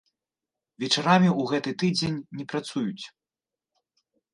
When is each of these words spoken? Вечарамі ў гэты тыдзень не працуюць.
Вечарамі 0.83 1.29
ў 1.33 1.41
гэты 1.53 1.71
тыдзень 1.85 2.19
не 2.41 2.49
працуюць. 2.55 3.05